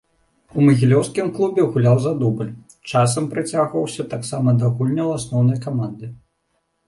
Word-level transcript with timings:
У 0.59 0.63
магілёўскім 0.67 1.27
клубе 1.35 1.65
гуляў 1.75 1.97
за 2.05 2.13
дубль, 2.21 2.47
часам 2.91 3.23
прыцягваўся 3.35 4.03
таксама 4.13 4.49
да 4.61 4.73
гульняў 4.79 5.09
асноўнай 5.19 5.59
каманды. 5.69 6.13